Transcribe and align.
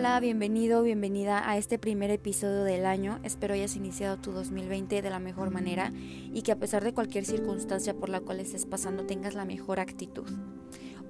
Hola, 0.00 0.18
bienvenido, 0.18 0.82
bienvenida 0.82 1.46
a 1.46 1.58
este 1.58 1.78
primer 1.78 2.10
episodio 2.10 2.64
del 2.64 2.86
año. 2.86 3.20
Espero 3.22 3.52
hayas 3.52 3.76
iniciado 3.76 4.16
tu 4.16 4.32
2020 4.32 5.02
de 5.02 5.10
la 5.10 5.18
mejor 5.18 5.50
manera 5.50 5.92
y 6.32 6.40
que 6.40 6.52
a 6.52 6.56
pesar 6.56 6.82
de 6.82 6.94
cualquier 6.94 7.26
circunstancia 7.26 7.92
por 7.92 8.08
la 8.08 8.20
cual 8.20 8.40
estés 8.40 8.64
pasando 8.64 9.04
tengas 9.04 9.34
la 9.34 9.44
mejor 9.44 9.78
actitud. 9.78 10.26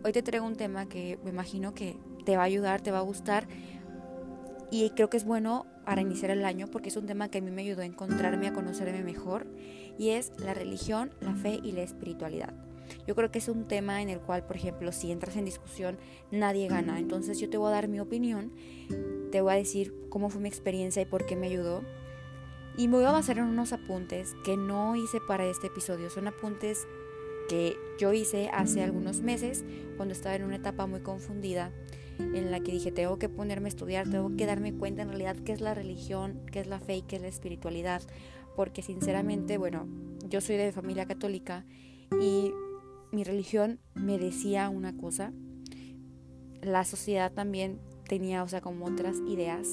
Hoy 0.03 0.11
te 0.11 0.25
traigo 0.25 0.45
un 0.45 0.57
tema 0.57 0.89
que 0.89 1.21
me 1.23 1.30
imagino 1.30 1.73
que 1.73 2.00
te 2.25 2.37
va 2.37 2.43
a 2.43 2.46
ayudar, 2.46 2.80
te 2.80 2.91
va 2.91 2.98
a 2.98 3.03
gustar 3.03 3.46
y 4.73 4.91
creo 4.91 5.09
que 5.09 5.18
es 5.18 5.25
bueno 5.25 5.66
para 5.84 6.00
iniciar 6.00 6.32
el 6.32 6.45
año 6.45 6.66
porque 6.66 6.88
es 6.88 6.96
un 6.96 7.07
tema 7.07 7.29
que 7.29 7.38
a 7.38 7.43
mí 7.43 7.52
me 7.52 7.62
ayudó 7.62 7.82
a 7.82 7.86
encontrarme, 7.86 8.48
a 8.48 8.52
conocerme 8.52 9.04
mejor 9.04 9.46
y 10.00 10.09
es 10.09 10.32
la 10.41 10.52
religión, 10.52 11.12
la 11.20 11.36
fe 11.36 11.61
y 11.62 11.70
la 11.70 11.82
espiritualidad. 11.82 12.70
Yo 13.07 13.14
creo 13.14 13.30
que 13.30 13.38
es 13.38 13.48
un 13.48 13.66
tema 13.66 14.02
en 14.02 14.09
el 14.09 14.20
cual, 14.20 14.45
por 14.46 14.56
ejemplo, 14.56 14.93
si 14.93 15.11
entras 15.11 15.37
en 15.37 15.45
discusión, 15.45 15.98
nadie 16.30 16.69
gana. 16.69 16.98
Entonces 16.98 17.38
yo 17.38 17.48
te 17.51 17.56
voy 17.56 17.69
a 17.69 17.73
dar 17.73 17.88
mi 17.88 18.01
opinión, 18.01 18.52
te 19.30 19.41
voy 19.41 19.52
a 19.52 19.56
decir 19.56 19.95
cómo 20.09 20.30
fue 20.30 20.41
mi 20.41 20.48
experiencia 20.48 21.02
y 21.02 21.06
por 21.06 21.27
qué 21.27 21.37
me 21.37 21.46
ayudó. 21.46 21.82
Y 22.77 22.88
me 22.88 22.96
voy 22.96 23.05
a 23.05 23.12
basar 23.12 23.38
en 23.38 23.45
unos 23.45 23.73
apuntes 23.73 24.34
que 24.45 24.56
no 24.56 24.96
hice 24.96 25.18
para 25.27 25.45
este 25.45 25.66
episodio. 25.66 26.09
Son 26.09 26.29
apuntes 26.29 26.87
que 27.48 27.77
yo 27.98 28.12
hice 28.12 28.48
hace 28.52 28.82
algunos 28.82 29.23
meses 29.23 29.65
cuando 29.96 30.12
estaba 30.12 30.37
en 30.37 30.45
una 30.45 30.57
etapa 30.57 30.87
muy 30.87 31.01
confundida 31.01 31.73
en 32.18 32.51
la 32.51 32.60
que 32.60 32.73
dije 32.73 32.93
tengo 32.93 33.18
que 33.18 33.29
ponerme 33.29 33.66
a 33.66 33.70
estudiar, 33.70 34.09
tengo 34.09 34.37
que 34.37 34.46
darme 34.46 34.74
cuenta 34.74 35.02
en 35.02 35.09
realidad 35.09 35.37
qué 35.45 35.52
es 35.52 35.60
la 35.60 35.74
religión, 35.74 36.41
qué 36.52 36.60
es 36.60 36.66
la 36.66 36.79
fe 36.79 36.98
y 36.98 37.02
qué 37.02 37.16
es 37.16 37.23
la 37.23 37.29
espiritualidad, 37.29 38.02
porque 38.57 38.82
sinceramente, 38.82 39.59
bueno, 39.59 39.88
yo 40.29 40.41
soy 40.41 40.57
de 40.57 40.70
familia 40.70 41.07
católica 41.07 41.65
y 42.20 42.52
mi 43.12 43.24
religión 43.24 43.80
me 43.95 44.19
decía 44.19 44.69
una 44.69 44.96
cosa, 44.96 45.32
la 46.62 46.84
sociedad 46.84 47.32
también 47.32 47.80
tenía, 48.09 48.43
o 48.43 48.48
sea, 48.48 48.60
como 48.60 48.87
otras 48.87 49.16
ideas, 49.29 49.68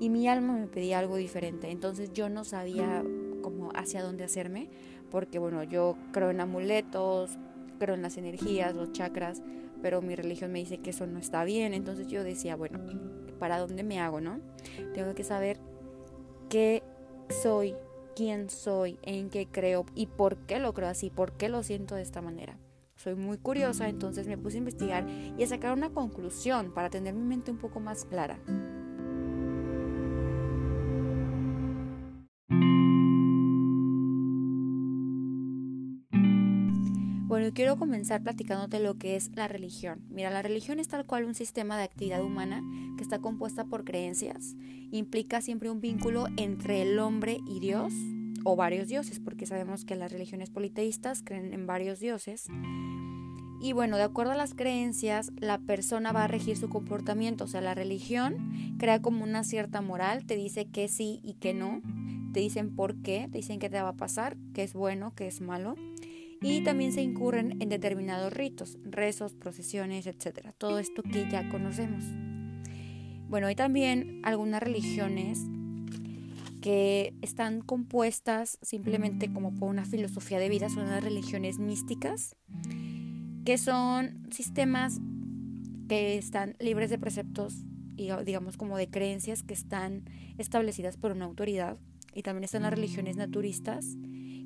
y 0.00 0.10
mi 0.10 0.28
alma 0.28 0.54
me 0.54 0.66
pedía 0.66 0.98
algo 0.98 1.16
diferente, 1.16 1.70
entonces 1.70 2.12
yo 2.12 2.28
no 2.28 2.44
sabía 2.44 3.04
como 3.42 3.70
hacia 3.74 4.02
dónde 4.02 4.24
hacerme, 4.24 4.68
porque 5.10 5.38
bueno, 5.38 5.62
yo 5.62 5.96
creo 6.12 6.30
en 6.30 6.40
amuletos, 6.40 7.38
creo 7.78 7.94
en 7.94 8.02
las 8.02 8.16
energías, 8.16 8.74
los 8.74 8.92
chakras, 8.92 9.42
pero 9.82 10.02
mi 10.02 10.14
religión 10.14 10.52
me 10.52 10.58
dice 10.58 10.78
que 10.78 10.90
eso 10.90 11.06
no 11.06 11.18
está 11.18 11.44
bien, 11.44 11.74
entonces 11.74 12.06
yo 12.08 12.22
decía, 12.24 12.56
bueno, 12.56 12.80
¿para 13.38 13.58
dónde 13.58 13.82
me 13.82 14.00
hago, 14.00 14.20
no? 14.20 14.40
Tengo 14.94 15.14
que 15.14 15.24
saber 15.24 15.58
qué 16.48 16.82
soy, 17.42 17.74
quién 18.18 18.50
soy, 18.50 18.98
en 19.02 19.30
qué 19.30 19.46
creo 19.46 19.86
y 19.94 20.06
por 20.06 20.38
qué 20.38 20.58
lo 20.58 20.74
creo 20.74 20.88
así, 20.88 21.08
por 21.08 21.34
qué 21.34 21.48
lo 21.48 21.62
siento 21.62 21.94
de 21.94 22.02
esta 22.02 22.20
manera. 22.20 22.58
Soy 22.96 23.14
muy 23.14 23.38
curiosa, 23.38 23.88
entonces 23.88 24.26
me 24.26 24.36
puse 24.36 24.56
a 24.56 24.58
investigar 24.58 25.06
y 25.08 25.40
a 25.40 25.46
sacar 25.46 25.72
una 25.72 25.90
conclusión 25.90 26.74
para 26.74 26.90
tener 26.90 27.14
mi 27.14 27.22
mente 27.22 27.52
un 27.52 27.58
poco 27.58 27.78
más 27.78 28.04
clara. 28.04 28.40
Quiero 37.58 37.76
comenzar 37.76 38.22
platicándote 38.22 38.78
lo 38.78 38.98
que 38.98 39.16
es 39.16 39.32
la 39.34 39.48
religión. 39.48 40.00
Mira, 40.10 40.30
la 40.30 40.42
religión 40.42 40.78
es 40.78 40.86
tal 40.86 41.04
cual 41.04 41.24
un 41.24 41.34
sistema 41.34 41.76
de 41.76 41.82
actividad 41.82 42.22
humana 42.22 42.62
que 42.96 43.02
está 43.02 43.18
compuesta 43.18 43.64
por 43.64 43.84
creencias. 43.84 44.54
Implica 44.92 45.40
siempre 45.40 45.68
un 45.68 45.80
vínculo 45.80 46.28
entre 46.36 46.82
el 46.82 47.00
hombre 47.00 47.40
y 47.48 47.58
Dios 47.58 47.92
o 48.44 48.54
varios 48.54 48.86
dioses, 48.86 49.18
porque 49.18 49.44
sabemos 49.44 49.84
que 49.84 49.96
las 49.96 50.12
religiones 50.12 50.50
politeístas 50.50 51.22
creen 51.24 51.52
en 51.52 51.66
varios 51.66 51.98
dioses. 51.98 52.46
Y 53.60 53.72
bueno, 53.72 53.96
de 53.96 54.04
acuerdo 54.04 54.30
a 54.30 54.36
las 54.36 54.54
creencias, 54.54 55.32
la 55.36 55.58
persona 55.58 56.12
va 56.12 56.22
a 56.22 56.28
regir 56.28 56.56
su 56.56 56.68
comportamiento. 56.68 57.42
O 57.42 57.48
sea, 57.48 57.60
la 57.60 57.74
religión 57.74 58.76
crea 58.78 59.02
como 59.02 59.24
una 59.24 59.42
cierta 59.42 59.80
moral, 59.80 60.26
te 60.26 60.36
dice 60.36 60.66
que 60.66 60.86
sí 60.86 61.18
y 61.24 61.34
que 61.34 61.54
no, 61.54 61.82
te 62.32 62.38
dicen 62.38 62.76
por 62.76 63.02
qué, 63.02 63.26
te 63.32 63.38
dicen 63.38 63.58
qué 63.58 63.68
te 63.68 63.82
va 63.82 63.88
a 63.88 63.96
pasar, 63.96 64.36
qué 64.54 64.62
es 64.62 64.74
bueno, 64.74 65.12
qué 65.16 65.26
es 65.26 65.40
malo 65.40 65.74
y 66.40 66.62
también 66.62 66.92
se 66.92 67.02
incurren 67.02 67.60
en 67.60 67.68
determinados 67.68 68.32
ritos, 68.32 68.78
rezos, 68.84 69.34
procesiones, 69.34 70.06
etc. 70.06 70.52
Todo 70.56 70.78
esto 70.78 71.02
que 71.02 71.28
ya 71.30 71.48
conocemos. 71.48 72.04
Bueno, 73.28 73.46
hay 73.46 73.54
también 73.54 74.20
algunas 74.24 74.62
religiones 74.62 75.40
que 76.60 77.14
están 77.22 77.60
compuestas 77.60 78.58
simplemente 78.62 79.32
como 79.32 79.54
por 79.54 79.68
una 79.68 79.84
filosofía 79.84 80.38
de 80.38 80.48
vida, 80.48 80.68
son 80.68 80.88
las 80.88 81.02
religiones 81.02 81.58
místicas, 81.58 82.36
que 83.44 83.58
son 83.58 84.26
sistemas 84.30 85.00
que 85.88 86.18
están 86.18 86.56
libres 86.58 86.90
de 86.90 86.98
preceptos 86.98 87.64
y 87.96 88.10
digamos 88.24 88.56
como 88.56 88.76
de 88.76 88.88
creencias 88.88 89.42
que 89.42 89.54
están 89.54 90.04
establecidas 90.38 90.96
por 90.96 91.12
una 91.12 91.24
autoridad. 91.24 91.78
Y 92.14 92.22
también 92.22 92.44
están 92.44 92.62
las 92.62 92.72
religiones 92.72 93.16
naturistas, 93.16 93.96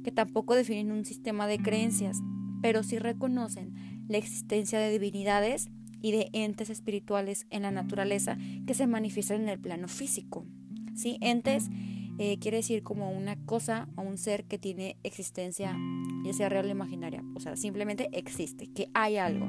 que 0.02 0.12
tampoco 0.12 0.54
definen 0.54 0.92
un 0.92 1.04
sistema 1.04 1.46
de 1.46 1.58
creencias, 1.58 2.20
pero 2.60 2.82
sí 2.82 2.98
reconocen 2.98 3.74
la 4.08 4.18
existencia 4.18 4.78
de 4.78 4.90
divinidades 4.90 5.70
y 6.00 6.12
de 6.12 6.30
entes 6.32 6.70
espirituales 6.70 7.46
en 7.50 7.62
la 7.62 7.70
naturaleza 7.70 8.36
que 8.66 8.74
se 8.74 8.86
manifiestan 8.86 9.42
en 9.42 9.48
el 9.48 9.60
plano 9.60 9.88
físico. 9.88 10.44
¿Sí? 10.94 11.16
Entes 11.20 11.70
eh, 12.18 12.38
quiere 12.38 12.58
decir 12.58 12.82
como 12.82 13.10
una 13.10 13.36
cosa 13.46 13.88
o 13.96 14.02
un 14.02 14.18
ser 14.18 14.44
que 14.44 14.58
tiene 14.58 14.98
existencia, 15.02 15.76
ya 16.24 16.32
sea 16.32 16.48
real 16.48 16.66
o 16.66 16.70
imaginaria, 16.70 17.24
o 17.34 17.40
sea, 17.40 17.56
simplemente 17.56 18.10
existe, 18.12 18.70
que 18.70 18.90
hay 18.92 19.16
algo. 19.16 19.48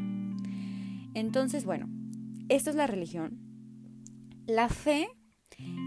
Entonces, 1.14 1.66
bueno, 1.66 1.90
esto 2.50 2.70
es 2.70 2.76
la 2.76 2.88
religión. 2.88 3.38
La 4.48 4.70
fe 4.70 5.10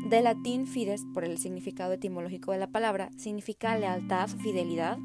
de 0.09 0.23
latín 0.23 0.67
fides, 0.67 1.05
por 1.15 1.25
el 1.25 1.39
significado 1.39 1.93
etimológico 1.93 2.53
de 2.53 2.59
la 2.59 2.71
palabra, 2.71 3.11
significa 3.17 3.77
lealtad, 3.79 4.29
fidelidad. 4.29 4.99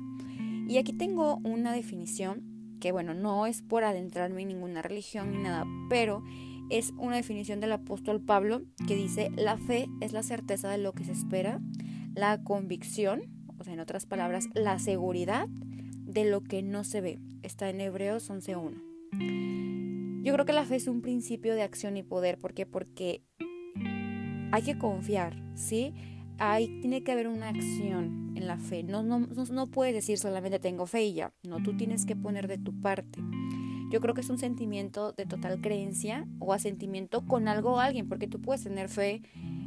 Y 0.67 0.77
aquí 0.77 0.94
tengo 0.94 1.38
una 1.44 1.73
definición 1.73 2.77
que, 2.79 2.91
bueno, 2.91 3.13
no 3.13 3.45
es 3.45 3.61
por 3.61 3.83
adentrarme 3.83 4.41
en 4.41 4.49
ninguna 4.49 4.81
religión 4.81 5.31
ni 5.31 5.38
nada, 5.38 5.66
pero 5.89 6.23
es 6.69 6.94
una 6.97 7.17
definición 7.17 7.59
del 7.59 7.73
apóstol 7.73 8.22
Pablo 8.22 8.63
que 8.88 8.95
dice, 8.95 9.29
la 9.35 9.57
fe 9.57 9.88
es 9.99 10.13
la 10.13 10.23
certeza 10.23 10.69
de 10.69 10.78
lo 10.78 10.93
que 10.93 11.03
se 11.03 11.11
espera, 11.11 11.59
la 12.16 12.43
convicción, 12.43 13.22
o 13.57 13.63
sea, 13.63 13.73
en 13.73 13.79
otras 13.79 14.05
palabras, 14.05 14.47
la 14.53 14.79
seguridad 14.79 15.47
de 15.49 16.25
lo 16.25 16.41
que 16.41 16.61
no 16.63 16.83
se 16.83 17.01
ve. 17.01 17.19
Está 17.43 17.69
en 17.69 17.81
Hebreos 17.81 18.29
11.1. 18.29 20.22
Yo 20.23 20.33
creo 20.33 20.45
que 20.45 20.53
la 20.53 20.66
fe 20.66 20.75
es 20.75 20.88
un 20.88 21.01
principio 21.01 21.55
de 21.55 21.63
acción 21.63 21.97
y 21.97 22.03
poder. 22.03 22.38
¿Por 22.38 22.53
qué? 22.53 22.66
Porque 22.66 23.23
hay 24.51 24.62
que 24.63 24.78
confiar, 24.78 25.35
¿sí? 25.56 25.94
Hay, 26.38 26.81
tiene 26.81 27.03
que 27.03 27.12
haber 27.12 27.28
una 27.28 27.50
acción 27.50 28.34
en 28.35 28.47
la 28.47 28.57
fe. 28.57 28.84
No, 28.84 29.03
no, 29.03 29.19
no, 29.19 29.67
puedes 29.67 29.94
decir 29.94 30.17
solamente 30.17 30.59
tengo 30.59 30.85
fe 30.88 31.06
y 31.06 31.13
ya. 31.13 31.34
No, 31.44 31.62
tú 31.62 31.78
tienes 31.78 32.06
que 32.06 32.16
poner 32.16 32.47
de 32.47 32.57
tu 32.57 32.79
parte. 32.81 33.19
Yo 33.91 34.00
creo 34.00 34.13
que 34.13 34.22
es 34.22 34.29
un 34.29 34.38
sentimiento 34.38 35.11
de 35.13 35.25
total 35.25 35.61
creencia 35.61 36.25
o 36.40 36.53
asentimiento 36.53 37.25
con 37.28 37.47
algo 37.47 37.73
o 37.73 37.79
alguien, 37.79 38.07
porque 38.07 38.28
tú 38.28 38.41
puedes 38.41 38.63
tener 38.63 38.90
fe, 38.90 39.22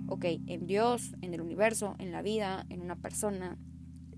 ok, 0.09 0.25
en 0.47 0.67
Dios, 0.67 1.15
en 1.21 1.35
el 1.35 1.41
universo, 1.41 1.95
en 1.99 2.11
la 2.11 2.23
vida, 2.23 2.67
en 2.71 2.81
una 2.81 2.97
persona. 2.97 3.59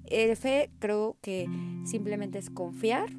El 0.05 0.31
eh, 0.31 0.37
fe 0.37 0.71
creo 0.79 1.19
que 1.21 1.49
simplemente 1.85 2.39
es 2.39 2.51
confiar, 2.51 3.11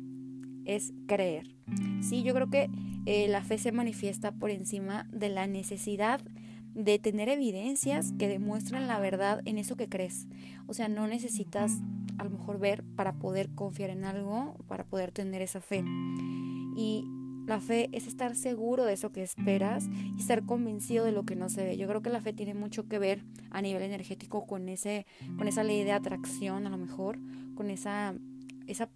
es 0.65 0.93
creer. 1.07 1.55
Sí, 2.01 2.23
yo 2.23 2.33
creo 2.33 2.49
que 2.49 2.69
eh, 3.05 3.27
la 3.27 3.43
fe 3.43 3.57
se 3.57 3.71
manifiesta 3.71 4.31
por 4.31 4.49
encima 4.49 5.07
de 5.11 5.29
la 5.29 5.47
necesidad 5.47 6.21
de 6.77 6.99
tener 6.99 7.27
evidencias 7.27 8.13
que 8.19 8.27
demuestran 8.27 8.87
la 8.87 8.99
verdad 8.99 9.41
en 9.45 9.57
eso 9.57 9.75
que 9.75 9.89
crees. 9.89 10.27
O 10.67 10.73
sea, 10.73 10.87
no 10.87 11.07
necesitas 11.07 11.81
a 12.19 12.23
lo 12.23 12.29
mejor 12.29 12.59
ver 12.59 12.83
para 12.95 13.13
poder 13.13 13.49
confiar 13.49 13.89
en 13.89 14.05
algo, 14.05 14.55
para 14.67 14.83
poder 14.83 15.11
tener 15.11 15.41
esa 15.41 15.59
fe. 15.59 15.83
Y 16.75 17.03
la 17.47 17.59
fe 17.59 17.89
es 17.93 18.05
estar 18.05 18.35
seguro 18.35 18.85
de 18.85 18.93
eso 18.93 19.11
que 19.11 19.23
esperas 19.23 19.89
y 20.15 20.19
estar 20.19 20.45
convencido 20.45 21.03
de 21.03 21.11
lo 21.11 21.23
que 21.23 21.35
no 21.35 21.49
se 21.49 21.65
ve. 21.65 21.77
Yo 21.77 21.87
creo 21.87 22.03
que 22.03 22.11
la 22.11 22.21
fe 22.21 22.31
tiene 22.31 22.53
mucho 22.53 22.87
que 22.87 22.99
ver 22.99 23.23
a 23.49 23.61
nivel 23.63 23.81
energético 23.81 24.45
con 24.45 24.69
ese 24.69 25.07
con 25.37 25.47
esa 25.47 25.63
ley 25.63 25.83
de 25.83 25.93
atracción 25.93 26.67
a 26.67 26.69
lo 26.69 26.77
mejor, 26.77 27.17
con 27.55 27.71
esa 27.71 28.13
esa 28.67 28.89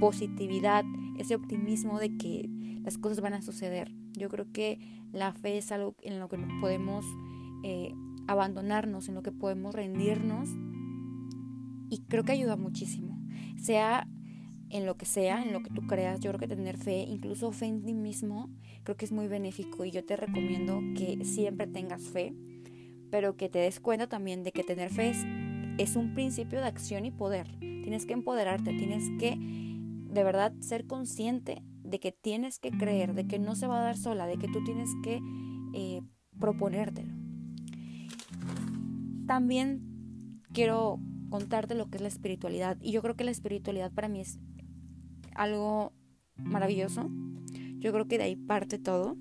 positividad, 0.00 0.84
ese 1.18 1.36
optimismo 1.36 2.00
de 2.00 2.16
que 2.16 2.48
las 2.82 2.98
cosas 2.98 3.20
van 3.20 3.34
a 3.34 3.42
suceder. 3.42 3.92
Yo 4.18 4.28
creo 4.28 4.50
que 4.52 4.78
la 5.12 5.32
fe 5.32 5.58
es 5.58 5.72
algo 5.72 5.94
en 6.02 6.20
lo 6.20 6.28
que 6.28 6.38
podemos 6.60 7.04
eh, 7.64 7.94
abandonarnos, 8.26 9.08
en 9.08 9.14
lo 9.14 9.22
que 9.22 9.32
podemos 9.32 9.74
rendirnos 9.74 10.48
y 11.90 12.02
creo 12.08 12.24
que 12.24 12.32
ayuda 12.32 12.56
muchísimo. 12.56 13.18
Sea 13.56 14.06
en 14.70 14.84
lo 14.84 14.96
que 14.96 15.06
sea, 15.06 15.42
en 15.42 15.52
lo 15.52 15.62
que 15.62 15.70
tú 15.70 15.86
creas, 15.86 16.20
yo 16.20 16.30
creo 16.30 16.40
que 16.40 16.48
tener 16.48 16.76
fe, 16.76 16.98
incluso 16.98 17.52
fe 17.52 17.66
en 17.66 17.82
ti 17.82 17.94
mismo, 17.94 18.50
creo 18.84 18.96
que 18.96 19.06
es 19.06 19.12
muy 19.12 19.26
benéfico 19.26 19.84
y 19.84 19.90
yo 19.90 20.04
te 20.04 20.16
recomiendo 20.16 20.80
que 20.94 21.24
siempre 21.24 21.66
tengas 21.66 22.02
fe, 22.02 22.34
pero 23.10 23.36
que 23.36 23.48
te 23.48 23.60
des 23.60 23.80
cuenta 23.80 24.08
también 24.08 24.42
de 24.42 24.52
que 24.52 24.64
tener 24.64 24.90
fe 24.90 25.10
es, 25.10 25.24
es 25.78 25.96
un 25.96 26.12
principio 26.12 26.60
de 26.60 26.66
acción 26.66 27.06
y 27.06 27.10
poder. 27.10 27.48
Tienes 27.60 28.04
que 28.04 28.12
empoderarte, 28.12 28.74
tienes 28.74 29.04
que 29.18 29.38
de 29.38 30.24
verdad 30.24 30.52
ser 30.60 30.86
consciente 30.86 31.62
de 31.88 32.00
que 32.00 32.12
tienes 32.12 32.58
que 32.58 32.70
creer, 32.70 33.14
de 33.14 33.26
que 33.26 33.38
no 33.38 33.54
se 33.54 33.66
va 33.66 33.80
a 33.80 33.84
dar 33.84 33.96
sola, 33.96 34.26
de 34.26 34.38
que 34.38 34.48
tú 34.48 34.62
tienes 34.64 34.90
que 35.02 35.20
eh, 35.74 36.02
proponértelo. 36.38 37.12
También 39.26 40.42
quiero 40.52 41.00
contarte 41.30 41.74
lo 41.74 41.90
que 41.90 41.96
es 41.96 42.02
la 42.02 42.08
espiritualidad. 42.08 42.78
Y 42.80 42.92
yo 42.92 43.02
creo 43.02 43.16
que 43.16 43.24
la 43.24 43.30
espiritualidad 43.30 43.92
para 43.92 44.08
mí 44.08 44.20
es 44.20 44.38
algo 45.34 45.92
maravilloso. 46.36 47.10
Yo 47.78 47.92
creo 47.92 48.08
que 48.08 48.18
de 48.18 48.24
ahí 48.24 48.36
parte 48.36 48.78
todo. 48.78 49.16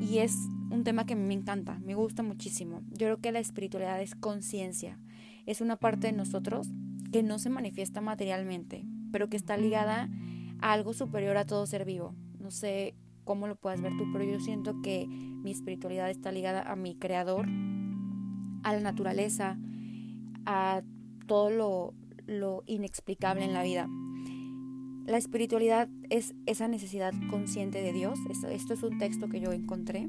Y 0.00 0.18
es 0.18 0.34
un 0.70 0.84
tema 0.84 1.06
que 1.06 1.16
me 1.16 1.34
encanta, 1.34 1.78
me 1.80 1.94
gusta 1.94 2.22
muchísimo. 2.22 2.82
Yo 2.90 3.06
creo 3.06 3.20
que 3.20 3.32
la 3.32 3.40
espiritualidad 3.40 4.00
es 4.00 4.14
conciencia. 4.14 4.98
Es 5.46 5.60
una 5.60 5.76
parte 5.76 6.08
de 6.08 6.12
nosotros 6.12 6.68
que 7.10 7.22
no 7.22 7.38
se 7.38 7.50
manifiesta 7.50 8.00
materialmente, 8.00 8.86
pero 9.10 9.28
que 9.28 9.36
está 9.36 9.56
ligada 9.56 10.08
algo 10.60 10.92
superior 10.92 11.36
a 11.36 11.44
todo 11.44 11.66
ser 11.66 11.84
vivo. 11.84 12.14
No 12.38 12.50
sé 12.50 12.94
cómo 13.24 13.46
lo 13.46 13.56
puedas 13.56 13.80
ver 13.80 13.96
tú, 13.96 14.04
pero 14.12 14.24
yo 14.24 14.40
siento 14.40 14.80
que 14.82 15.06
mi 15.08 15.50
espiritualidad 15.50 16.10
está 16.10 16.32
ligada 16.32 16.62
a 16.62 16.76
mi 16.76 16.94
creador, 16.94 17.46
a 18.62 18.72
la 18.72 18.80
naturaleza, 18.80 19.58
a 20.46 20.82
todo 21.26 21.50
lo, 21.50 21.94
lo 22.26 22.62
inexplicable 22.66 23.44
en 23.44 23.52
la 23.52 23.62
vida. 23.62 23.88
La 25.06 25.16
espiritualidad 25.16 25.88
es 26.10 26.34
esa 26.46 26.68
necesidad 26.68 27.12
consciente 27.30 27.82
de 27.82 27.92
Dios. 27.92 28.18
Esto, 28.30 28.48
esto, 28.48 28.74
es 28.74 28.82
un 28.82 28.98
texto 28.98 29.28
que 29.28 29.40
yo 29.40 29.52
encontré. 29.52 30.08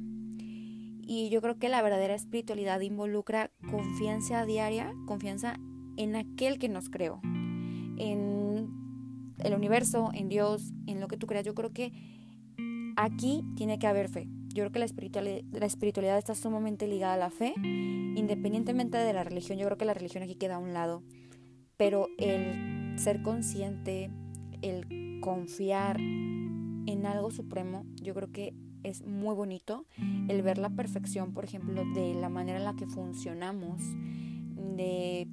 Y 1.01 1.29
yo 1.29 1.41
creo 1.41 1.57
que 1.57 1.69
la 1.69 1.81
verdadera 1.81 2.15
espiritualidad 2.15 2.81
involucra 2.81 3.51
confianza 3.71 4.45
diaria, 4.45 4.93
confianza 5.05 5.57
en 5.97 6.15
aquel 6.15 6.59
que 6.59 6.69
nos 6.69 6.89
creó, 6.89 7.19
en 7.97 8.78
el 9.43 9.53
universo, 9.53 10.09
en 10.13 10.29
Dios, 10.29 10.71
en 10.87 10.99
lo 10.99 11.07
que 11.07 11.17
tú 11.17 11.27
creas. 11.27 11.45
Yo 11.45 11.55
creo 11.55 11.71
que 11.71 11.91
aquí 12.95 13.43
tiene 13.55 13.79
que 13.79 13.87
haber 13.87 14.09
fe. 14.09 14.27
Yo 14.49 14.63
creo 14.63 14.71
que 14.71 14.79
la 14.79 14.85
espiritualidad, 14.85 15.41
la 15.51 15.65
espiritualidad 15.65 16.17
está 16.17 16.35
sumamente 16.35 16.87
ligada 16.87 17.13
a 17.13 17.17
la 17.17 17.29
fe, 17.29 17.53
independientemente 17.57 18.97
de 18.97 19.13
la 19.13 19.23
religión. 19.23 19.57
Yo 19.57 19.65
creo 19.65 19.77
que 19.77 19.85
la 19.85 19.93
religión 19.93 20.23
aquí 20.23 20.35
queda 20.35 20.55
a 20.55 20.59
un 20.59 20.73
lado. 20.73 21.03
Pero 21.77 22.07
el 22.17 22.97
ser 22.97 23.21
consciente, 23.21 24.11
el 24.61 25.19
confiar 25.21 25.99
en 25.99 27.05
algo 27.05 27.31
supremo, 27.31 27.85
yo 28.01 28.13
creo 28.13 28.31
que 28.31 28.53
es 28.83 29.05
muy 29.05 29.35
bonito. 29.35 29.85
El 30.27 30.41
ver 30.41 30.57
la 30.57 30.69
perfección, 30.69 31.33
por 31.33 31.45
ejemplo, 31.45 31.83
de 31.93 32.15
la 32.15 32.29
manera 32.29 32.57
en 32.57 32.65
la 32.65 32.75
que 32.75 32.87
funcionamos, 32.87 33.81
de 34.75 35.27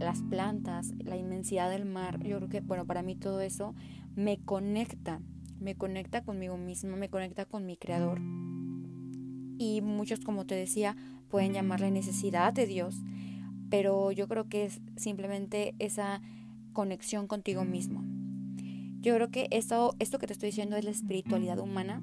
las 0.00 0.22
plantas, 0.22 0.92
la 0.98 1.16
inmensidad 1.16 1.70
del 1.70 1.84
mar. 1.84 2.22
Yo 2.22 2.38
creo 2.38 2.48
que, 2.48 2.60
bueno, 2.60 2.86
para 2.86 3.02
mí 3.02 3.14
todo 3.14 3.40
eso 3.40 3.74
me 4.16 4.38
conecta, 4.38 5.20
me 5.60 5.76
conecta 5.76 6.22
conmigo 6.22 6.56
misma, 6.56 6.96
me 6.96 7.08
conecta 7.08 7.44
con 7.44 7.66
mi 7.66 7.76
creador. 7.76 8.20
Y 9.58 9.82
muchos, 9.82 10.20
como 10.20 10.46
te 10.46 10.54
decía, 10.54 10.96
pueden 11.28 11.52
llamarle 11.52 11.90
necesidad 11.90 12.52
de 12.52 12.66
Dios, 12.66 12.96
pero 13.68 14.10
yo 14.10 14.26
creo 14.26 14.48
que 14.48 14.64
es 14.64 14.80
simplemente 14.96 15.74
esa 15.78 16.22
conexión 16.72 17.26
contigo 17.26 17.64
mismo. 17.64 18.02
Yo 19.00 19.14
creo 19.14 19.30
que 19.30 19.48
esto, 19.50 19.94
esto 19.98 20.18
que 20.18 20.26
te 20.26 20.32
estoy 20.32 20.48
diciendo 20.48 20.76
es 20.76 20.84
la 20.84 20.90
espiritualidad 20.90 21.58
humana, 21.58 22.02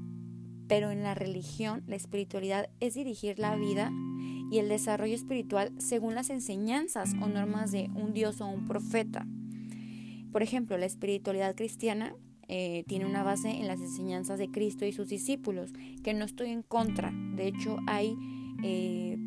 pero 0.67 0.91
en 0.91 1.03
la 1.03 1.15
religión 1.15 1.83
la 1.87 1.95
espiritualidad 1.95 2.69
es 2.79 2.93
dirigir 2.93 3.39
la 3.39 3.55
vida 3.55 3.91
y 4.51 4.59
el 4.59 4.69
desarrollo 4.69 5.15
espiritual 5.15 5.71
según 5.77 6.15
las 6.15 6.29
enseñanzas 6.29 7.13
o 7.21 7.27
normas 7.27 7.71
de 7.71 7.89
un 7.95 8.13
Dios 8.13 8.41
o 8.41 8.47
un 8.47 8.65
profeta. 8.65 9.25
Por 10.31 10.43
ejemplo, 10.43 10.77
la 10.77 10.85
espiritualidad 10.85 11.55
cristiana 11.55 12.15
eh, 12.47 12.85
tiene 12.87 13.05
una 13.05 13.23
base 13.23 13.49
en 13.49 13.67
las 13.67 13.79
enseñanzas 13.79 14.39
de 14.39 14.49
Cristo 14.49 14.85
y 14.85 14.93
sus 14.93 15.09
discípulos, 15.09 15.73
que 16.03 16.13
no 16.13 16.25
estoy 16.25 16.51
en 16.51 16.63
contra. 16.63 17.11
De 17.35 17.47
hecho, 17.47 17.77
hay 17.87 18.15
eh, 18.63 19.17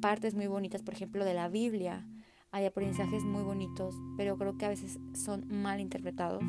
partes 0.00 0.34
muy 0.34 0.46
bonitas, 0.46 0.82
por 0.82 0.94
ejemplo, 0.94 1.24
de 1.24 1.34
la 1.34 1.48
Biblia, 1.48 2.06
hay 2.50 2.64
aprendizajes 2.64 3.24
muy 3.24 3.42
bonitos, 3.42 3.94
pero 4.16 4.36
creo 4.38 4.56
que 4.56 4.66
a 4.66 4.70
veces 4.70 4.98
son 5.12 5.46
mal 5.48 5.80
interpretados. 5.80 6.42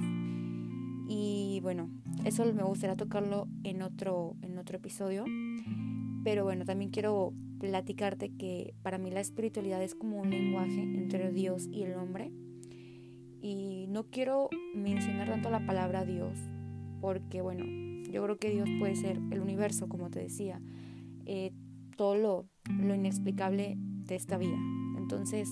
Y 1.08 1.60
bueno, 1.62 1.90
eso 2.24 2.46
me 2.54 2.64
gustaría 2.64 2.96
tocarlo 2.96 3.48
en 3.64 3.82
otro, 3.82 4.36
en 4.42 4.58
otro 4.58 4.78
episodio. 4.78 5.26
Pero 6.24 6.44
bueno, 6.44 6.66
también 6.66 6.92
quiero 6.92 7.34
platicarte 7.60 8.30
que 8.30 8.74
para 8.82 8.98
mí 8.98 9.12
la 9.12 9.20
espiritualidad 9.20 9.84
es 9.84 9.96
como 9.96 10.20
un 10.20 10.30
lenguaje 10.30 10.82
entre 10.82 11.32
Dios 11.32 11.68
y 11.72 11.84
el 11.84 11.94
hombre. 11.94 12.32
Y 13.42 13.86
no 13.90 14.06
quiero 14.06 14.50
mencionar 14.76 15.30
tanto 15.30 15.50
la 15.50 15.66
palabra 15.66 16.06
Dios, 16.06 16.38
porque 17.00 17.42
bueno, 17.42 17.66
yo 18.12 18.24
creo 18.24 18.38
que 18.38 18.50
Dios 18.50 18.68
puede 18.80 18.96
ser 18.96 19.20
el 19.32 19.40
universo, 19.40 19.88
como 19.88 20.10
te 20.10 20.20
decía, 20.20 20.62
eh, 21.26 21.52
todo 21.96 22.16
lo, 22.16 22.48
lo 22.70 22.96
inexplicable 22.96 23.78
de 23.78 24.16
esta 24.16 24.38
vida. 24.38 24.58
Entonces, 24.98 25.50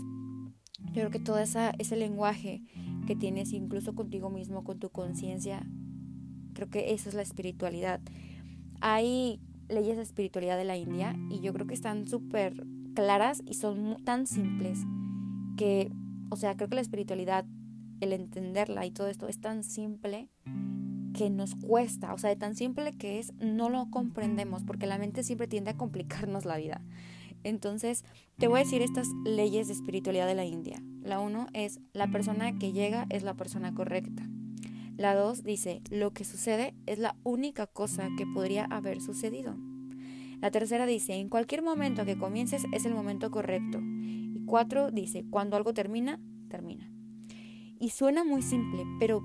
yo 0.79 0.93
creo 0.93 1.09
que 1.09 1.19
todo 1.19 1.39
esa, 1.39 1.71
ese 1.77 1.95
lenguaje 1.95 2.61
que 3.05 3.15
tienes 3.15 3.53
incluso 3.53 3.95
contigo 3.95 4.29
mismo, 4.29 4.63
con 4.63 4.79
tu 4.79 4.89
conciencia, 4.89 5.65
creo 6.53 6.69
que 6.69 6.93
eso 6.93 7.09
es 7.09 7.15
la 7.15 7.21
espiritualidad. 7.21 8.01
Hay 8.81 9.39
leyes 9.69 9.97
de 9.97 10.03
espiritualidad 10.03 10.57
de 10.57 10.65
la 10.65 10.77
India 10.77 11.15
y 11.29 11.39
yo 11.39 11.53
creo 11.53 11.67
que 11.67 11.73
están 11.73 12.07
súper 12.07 12.65
claras 12.95 13.43
y 13.45 13.55
son 13.55 13.97
tan 14.03 14.27
simples 14.27 14.79
que, 15.57 15.91
o 16.29 16.35
sea, 16.35 16.55
creo 16.55 16.69
que 16.69 16.75
la 16.75 16.81
espiritualidad, 16.81 17.45
el 17.99 18.13
entenderla 18.13 18.85
y 18.85 18.91
todo 18.91 19.07
esto 19.07 19.27
es 19.27 19.39
tan 19.39 19.63
simple 19.63 20.29
que 21.13 21.29
nos 21.29 21.55
cuesta, 21.55 22.13
o 22.13 22.17
sea, 22.17 22.29
de 22.29 22.35
tan 22.35 22.55
simple 22.55 22.95
que 22.95 23.19
es, 23.19 23.33
no 23.39 23.69
lo 23.69 23.89
comprendemos 23.89 24.63
porque 24.63 24.87
la 24.87 24.97
mente 24.97 25.23
siempre 25.23 25.47
tiende 25.47 25.71
a 25.71 25.77
complicarnos 25.77 26.45
la 26.45 26.57
vida. 26.57 26.81
Entonces, 27.43 28.03
te 28.37 28.47
voy 28.47 28.59
a 28.59 28.63
decir 28.63 28.81
estas 28.81 29.07
leyes 29.25 29.67
de 29.67 29.73
espiritualidad 29.73 30.27
de 30.27 30.35
la 30.35 30.45
India. 30.45 30.81
La 31.01 31.19
uno 31.19 31.47
es, 31.53 31.79
la 31.93 32.07
persona 32.07 32.57
que 32.57 32.71
llega 32.71 33.05
es 33.09 33.23
la 33.23 33.35
persona 33.35 33.73
correcta. 33.73 34.27
La 34.97 35.13
dos 35.13 35.44
dice, 35.44 35.81
lo 35.91 36.11
que 36.11 36.25
sucede 36.25 36.73
es 36.88 36.97
la 36.97 37.15
única 37.23 37.67
cosa 37.67 38.09
que 38.17 38.25
podría 38.25 38.65
haber 38.65 38.99
sucedido. 38.99 39.55
La 40.41 40.49
tercera 40.49 40.88
dice, 40.88 41.13
en 41.13 41.29
cualquier 41.29 41.61
momento 41.61 42.03
que 42.03 42.17
comiences 42.17 42.65
es 42.71 42.85
el 42.85 42.95
momento 42.95 43.29
correcto. 43.29 43.79
Y 43.79 44.41
cuatro 44.45 44.89
dice, 44.89 45.23
cuando 45.29 45.55
algo 45.55 45.73
termina, 45.73 46.19
termina. 46.49 46.91
Y 47.79 47.89
suena 47.89 48.23
muy 48.23 48.41
simple, 48.41 48.85
pero 48.99 49.21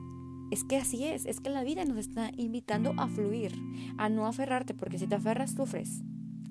es 0.50 0.62
que 0.64 0.76
así 0.76 1.04
es, 1.04 1.24
es 1.24 1.40
que 1.40 1.48
la 1.48 1.64
vida 1.64 1.86
nos 1.86 1.96
está 1.96 2.30
invitando 2.36 2.92
a 2.98 3.08
fluir, 3.08 3.54
a 3.96 4.10
no 4.10 4.26
aferrarte, 4.26 4.74
porque 4.74 4.98
si 4.98 5.06
te 5.06 5.14
aferras, 5.14 5.54
sufres. 5.54 6.02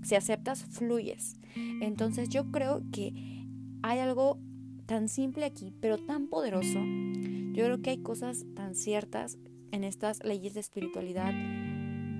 Si 0.01 0.15
aceptas, 0.15 0.65
fluyes. 0.65 1.39
Entonces 1.55 2.27
yo 2.29 2.51
creo 2.51 2.81
que 2.91 3.45
hay 3.83 3.99
algo 3.99 4.39
tan 4.87 5.09
simple 5.09 5.45
aquí, 5.45 5.71
pero 5.79 5.99
tan 5.99 6.27
poderoso. 6.27 6.79
Yo 7.61 7.67
creo 7.67 7.81
que 7.83 7.91
hay 7.91 7.97
cosas 7.99 8.43
tan 8.55 8.73
ciertas 8.73 9.37
en 9.71 9.83
estas 9.83 10.23
leyes 10.23 10.55
de 10.55 10.61
espiritualidad 10.61 11.31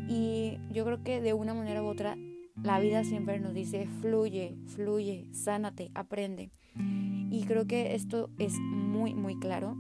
y 0.08 0.60
yo 0.72 0.86
creo 0.86 1.02
que 1.04 1.20
de 1.20 1.34
una 1.34 1.56
manera 1.56 1.82
u 1.82 1.88
otra 1.88 2.16
la 2.62 2.80
vida 2.80 3.04
siempre 3.04 3.40
nos 3.40 3.56
dice 3.56 3.88
fluye, 4.02 4.56
fluye, 4.68 5.28
sánate, 5.34 5.90
aprende. 5.96 6.52
Y 6.76 7.46
creo 7.48 7.66
que 7.66 7.96
esto 7.96 8.30
es 8.38 8.54
muy, 8.60 9.16
muy 9.16 9.40
claro. 9.40 9.76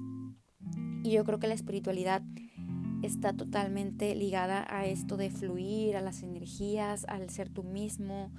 Y 1.03 1.11
yo 1.11 1.23
creo 1.25 1.37
que 1.37 1.47
la 1.47 1.53
espiritualidad 1.53 2.23
está 3.03 3.33
totalmente 3.33 4.15
ligada 4.15 4.65
a 4.67 4.87
esto 4.87 5.15
de 5.15 5.29
fluir, 5.29 5.95
a 5.95 6.01
las 6.01 6.23
energías, 6.23 7.05
al 7.07 7.29
ser 7.29 7.49
tú 7.49 7.61
mismo. 7.61 8.31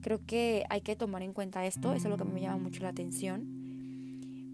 Creo 0.00 0.24
que 0.24 0.64
hay 0.70 0.80
que 0.80 0.96
tomar 0.96 1.20
en 1.20 1.34
cuenta 1.34 1.66
esto, 1.66 1.92
eso 1.92 2.04
es 2.04 2.10
lo 2.10 2.16
que 2.16 2.24
me 2.24 2.40
llama 2.40 2.56
mucho 2.56 2.82
la 2.82 2.88
atención. 2.88 3.61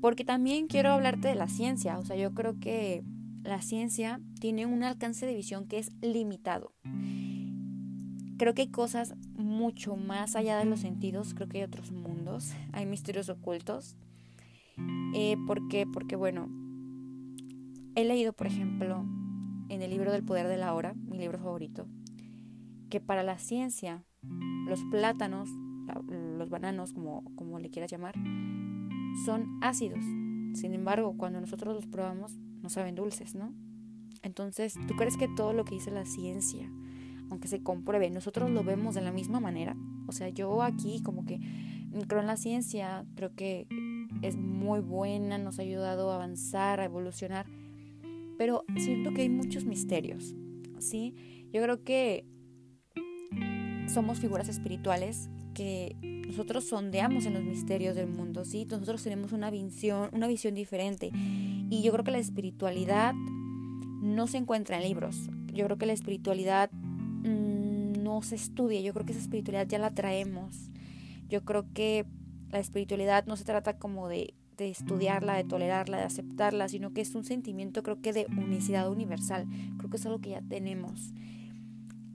Porque 0.00 0.24
también 0.24 0.66
quiero 0.66 0.92
hablarte 0.92 1.28
de 1.28 1.34
la 1.34 1.48
ciencia, 1.48 1.98
o 1.98 2.04
sea, 2.04 2.16
yo 2.16 2.32
creo 2.32 2.58
que 2.60 3.02
la 3.42 3.62
ciencia 3.62 4.20
tiene 4.40 4.66
un 4.66 4.82
alcance 4.82 5.26
de 5.26 5.34
visión 5.34 5.66
que 5.66 5.78
es 5.78 5.92
limitado. 6.00 6.74
Creo 8.36 8.54
que 8.54 8.62
hay 8.62 8.70
cosas 8.70 9.14
mucho 9.34 9.96
más 9.96 10.36
allá 10.36 10.58
de 10.58 10.64
los 10.64 10.80
sentidos, 10.80 11.34
creo 11.34 11.48
que 11.48 11.58
hay 11.58 11.64
otros 11.64 11.90
mundos, 11.90 12.52
hay 12.72 12.86
misterios 12.86 13.28
ocultos. 13.28 13.96
Eh, 15.14 15.36
¿Por 15.46 15.66
qué? 15.68 15.86
Porque 15.86 16.14
bueno, 16.14 16.48
he 17.96 18.04
leído, 18.04 18.32
por 18.32 18.46
ejemplo, 18.46 19.04
en 19.68 19.82
el 19.82 19.90
libro 19.90 20.12
del 20.12 20.24
poder 20.24 20.46
de 20.46 20.56
la 20.56 20.72
hora, 20.74 20.94
mi 20.94 21.18
libro 21.18 21.38
favorito, 21.38 21.88
que 22.90 23.00
para 23.00 23.22
la 23.24 23.38
ciencia 23.38 24.04
los 24.66 24.84
plátanos, 24.84 25.48
los 26.10 26.50
bananos, 26.50 26.92
como, 26.92 27.24
como 27.34 27.58
le 27.58 27.70
quieras 27.70 27.90
llamar, 27.90 28.14
son 29.24 29.58
ácidos. 29.60 30.04
Sin 30.54 30.74
embargo, 30.74 31.14
cuando 31.16 31.40
nosotros 31.40 31.74
los 31.74 31.86
probamos, 31.86 32.38
no 32.62 32.68
saben 32.68 32.94
dulces, 32.94 33.34
¿no? 33.34 33.54
Entonces, 34.22 34.74
¿tú 34.86 34.96
crees 34.96 35.16
que 35.16 35.28
todo 35.28 35.52
lo 35.52 35.64
que 35.64 35.74
dice 35.74 35.90
la 35.90 36.04
ciencia, 36.04 36.70
aunque 37.30 37.48
se 37.48 37.62
compruebe, 37.62 38.10
nosotros 38.10 38.50
lo 38.50 38.64
vemos 38.64 38.94
de 38.94 39.02
la 39.02 39.12
misma 39.12 39.40
manera? 39.40 39.76
O 40.06 40.12
sea, 40.12 40.28
yo 40.28 40.62
aquí 40.62 41.00
como 41.02 41.24
que 41.24 41.40
creo 42.06 42.20
en 42.20 42.26
la 42.26 42.36
ciencia, 42.36 43.06
creo 43.14 43.34
que 43.34 43.66
es 44.22 44.36
muy 44.36 44.80
buena, 44.80 45.38
nos 45.38 45.58
ha 45.58 45.62
ayudado 45.62 46.10
a 46.10 46.16
avanzar, 46.16 46.80
a 46.80 46.84
evolucionar, 46.84 47.46
pero 48.36 48.64
siento 48.76 49.12
que 49.12 49.22
hay 49.22 49.28
muchos 49.28 49.64
misterios, 49.64 50.34
¿sí? 50.78 51.14
Yo 51.52 51.62
creo 51.62 51.82
que 51.84 52.24
somos 53.86 54.20
figuras 54.20 54.48
espirituales 54.48 55.30
que 55.54 55.96
nosotros 56.28 56.64
sondeamos 56.64 57.24
en 57.24 57.34
los 57.34 57.42
misterios 57.42 57.96
del 57.96 58.06
mundo, 58.06 58.44
¿sí? 58.44 58.66
Nosotros 58.70 59.02
tenemos 59.02 59.32
una 59.32 59.50
visión, 59.50 60.10
una 60.12 60.28
visión 60.28 60.54
diferente. 60.54 61.10
Y 61.70 61.82
yo 61.82 61.90
creo 61.90 62.04
que 62.04 62.10
la 62.10 62.18
espiritualidad 62.18 63.14
no 63.14 64.26
se 64.26 64.36
encuentra 64.36 64.76
en 64.76 64.82
libros. 64.82 65.30
Yo 65.46 65.64
creo 65.64 65.78
que 65.78 65.86
la 65.86 65.94
espiritualidad 65.94 66.70
mm, 66.70 68.02
no 68.02 68.20
se 68.20 68.34
estudia. 68.34 68.80
Yo 68.82 68.92
creo 68.92 69.06
que 69.06 69.12
esa 69.12 69.22
espiritualidad 69.22 69.66
ya 69.66 69.78
la 69.78 69.94
traemos. 69.94 70.70
Yo 71.30 71.44
creo 71.46 71.64
que 71.72 72.04
la 72.50 72.58
espiritualidad 72.58 73.24
no 73.24 73.36
se 73.36 73.44
trata 73.44 73.78
como 73.78 74.06
de, 74.08 74.34
de 74.58 74.68
estudiarla, 74.68 75.34
de 75.34 75.44
tolerarla, 75.44 75.96
de 75.96 76.04
aceptarla, 76.04 76.68
sino 76.68 76.92
que 76.92 77.00
es 77.00 77.14
un 77.14 77.24
sentimiento 77.24 77.82
creo 77.82 78.02
que 78.02 78.12
de 78.12 78.26
unicidad 78.36 78.90
universal. 78.90 79.46
Creo 79.78 79.88
que 79.88 79.96
es 79.96 80.04
algo 80.04 80.20
que 80.20 80.30
ya 80.30 80.42
tenemos. 80.42 81.14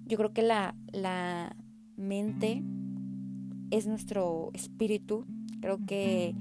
Yo 0.05 0.17
creo 0.17 0.33
que 0.33 0.43
la, 0.43 0.75
la 0.91 1.55
mente 1.95 2.61
es 3.71 3.87
nuestro 3.87 4.51
espíritu. 4.53 5.25
Creo 5.61 5.79
que 5.85 6.35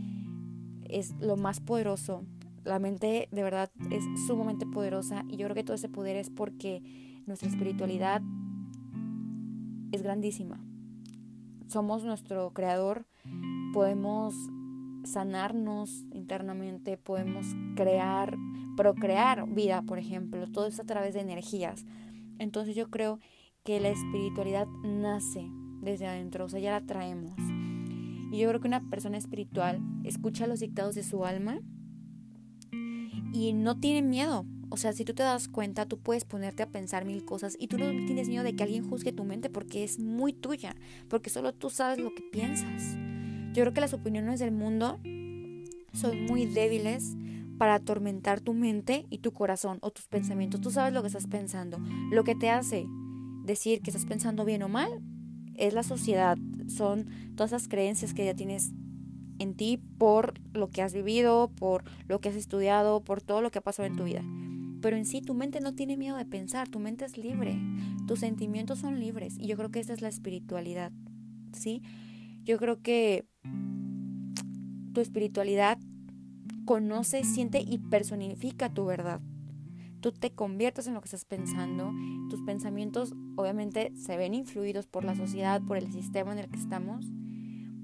es 0.85 1.15
lo 1.21 1.37
más 1.37 1.61
poderoso. 1.61 2.25
La 2.65 2.79
mente 2.79 3.29
de 3.33 3.43
verdad 3.43 3.71
es 3.91 4.05
sumamente 4.27 4.67
poderosa 4.67 5.25
y 5.29 5.37
yo 5.37 5.47
creo 5.47 5.55
que 5.55 5.65
todo 5.65 5.75
ese 5.75 5.89
poder 5.89 6.17
es 6.17 6.31
porque 6.31 6.83
nuestra 7.27 7.49
espiritualidad 7.49 8.23
es 9.91 10.03
grandísima. 10.03 10.61
Somos 11.69 12.05
nuestro 12.05 12.53
creador, 12.53 13.07
podemos 13.73 14.35
sanarnos 15.05 16.05
internamente, 16.13 16.97
podemos 16.99 17.47
crear, 17.77 18.37
procrear 18.77 19.49
vida, 19.49 19.83
por 19.83 19.99
ejemplo, 19.99 20.47
todo 20.51 20.67
eso 20.67 20.83
a 20.83 20.87
través 20.87 21.15
de 21.15 21.21
energías. 21.21 21.85
Entonces 22.39 22.77
yo 22.77 22.91
creo 22.91 23.19
que 23.65 23.81
la 23.81 23.89
espiritualidad 23.89 24.67
nace 24.85 25.51
desde 25.83 26.07
adentro, 26.07 26.47
o 26.47 26.49
sea, 26.49 26.61
ya 26.61 26.71
la 26.71 26.87
traemos. 26.87 27.35
Y 28.33 28.39
yo 28.39 28.49
creo 28.49 28.61
que 28.61 28.69
una 28.69 28.89
persona 28.89 29.19
espiritual 29.19 29.81
escucha 30.05 30.47
los 30.47 30.61
dictados 30.61 30.95
de 30.95 31.03
su 31.03 31.27
alma 31.27 31.61
y 33.33 33.53
no 33.53 33.79
tiene 33.79 34.01
miedo. 34.01 34.47
O 34.71 34.79
sea, 34.79 34.95
si 34.95 35.05
tú 35.05 35.13
te 35.13 35.23
das 35.23 35.49
cuenta, 35.49 35.85
tú 35.85 35.99
puedes 35.99 36.25
ponerte 36.25 36.63
a 36.63 36.71
pensar 36.71 37.05
mil 37.05 37.27
cosas 37.27 37.57
y 37.59 37.67
tú 37.67 37.77
no 37.77 37.91
tienes 38.07 38.29
miedo 38.31 38.43
de 38.43 38.57
que 38.57 38.63
alguien 38.63 38.89
juzgue 38.89 39.13
tu 39.13 39.25
mente 39.25 39.51
porque 39.51 39.85
es 39.85 39.99
muy 39.99 40.33
tuya, 40.33 40.75
porque 41.09 41.29
solo 41.29 41.53
tú 41.53 41.69
sabes 41.69 41.99
lo 41.99 42.15
que 42.15 42.23
piensas. 42.23 42.97
Yo 43.53 43.65
creo 43.65 43.75
que 43.75 43.83
las 43.83 43.93
opiniones 43.93 44.41
del 44.41 44.51
mundo 44.51 44.99
son 45.93 46.25
muy 46.25 46.47
débiles 46.47 47.17
para 47.59 47.75
atormentar 47.75 48.41
tu 48.41 48.55
mente 48.55 49.05
y 49.11 49.19
tu 49.19 49.33
corazón 49.33 49.77
o 49.83 49.91
tus 49.91 50.07
pensamientos. 50.07 50.63
Tú 50.63 50.71
sabes 50.71 50.95
lo 50.95 51.03
que 51.03 51.09
estás 51.09 51.27
pensando. 51.27 51.79
Lo 52.11 52.25
que 52.25 52.35
te 52.35 52.49
hace 52.49 52.87
decir 53.45 53.83
que 53.83 53.91
estás 53.91 54.07
pensando 54.07 54.47
bien 54.47 54.63
o 54.63 54.71
mal 54.71 55.03
es 55.67 55.75
la 55.75 55.85
sociedad, 55.85 56.37
son 56.69 57.07
todas 57.37 57.53
las 57.53 57.69
creencias 57.69 58.15
que 58.15 58.25
ya 58.25 58.35
tienes 58.35 58.73
en 59.39 59.55
ti 59.55 59.81
por 59.99 60.35
lo 60.53 60.71
que 60.71 60.83
has 60.83 60.93
vivido, 60.93 61.53
por 61.55 61.85
lo 62.09 62.21
que 62.21 62.29
has 62.29 62.35
estudiado, 62.35 63.03
por 63.03 63.23
todo 63.23 63.41
lo 63.41 63.51
que 63.51 63.59
ha 63.59 63.63
pasado 63.63 63.87
en 63.87 63.97
tu 63.97 64.05
vida. 64.05 64.23
Pero 64.81 64.97
en 64.97 65.07
sí 65.07 65.23
tu 65.23 65.35
mente 65.35 65.61
no 65.61 65.75
tiene 65.75 65.97
miedo 65.97 66.17
de 66.17 66.25
pensar, 66.25 66.69
tu 66.69 66.81
mente 66.81 67.05
es 67.05 67.17
libre, 67.17 67.57
tus 68.09 68.21
sentimientos 68.21 68.81
son 68.81 68.99
libres 68.99 69.37
y 69.39 69.47
yo 69.47 69.57
creo 69.57 69.71
que 69.71 69.79
esa 69.79 69.93
es 69.93 70.03
la 70.03 70.09
espiritualidad, 70.09 70.91
¿sí? 71.53 71.83
Yo 72.43 72.59
creo 72.59 72.83
que 72.83 73.25
tu 74.93 75.01
espiritualidad 75.01 75.79
conoce, 76.65 77.23
siente 77.23 77.61
y 77.61 77.79
personifica 77.79 78.69
tu 78.69 78.85
verdad 78.85 79.21
tú 80.03 80.13
te 80.13 80.33
conviertes 80.33 80.87
en 80.89 80.95
lo 80.95 81.01
que 81.01 81.07
estás 81.07 81.25
pensando, 81.25 81.93
tus 82.29 82.43
pensamientos 82.43 83.15
obviamente 83.37 83.93
se 83.97 84.17
ven 84.17 84.35
influidos 84.35 84.87
por 84.87 85.05
la 85.05 85.15
sociedad, 85.15 85.63
por 85.63 85.79
el 85.79 85.91
sistema 85.93 86.33
en 86.33 86.41
el 86.41 86.51
que 86.51 86.59
estamos, 86.59 87.07